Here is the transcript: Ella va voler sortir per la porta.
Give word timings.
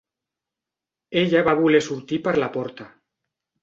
Ella 1.23 1.43
va 1.51 1.55
voler 1.61 1.85
sortir 1.91 2.23
per 2.29 2.37
la 2.43 2.53
porta. 2.61 2.93